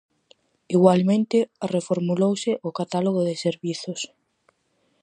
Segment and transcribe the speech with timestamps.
[0.75, 1.37] Igualmente,
[1.75, 4.01] reformulouse o Catálogo de Servizos.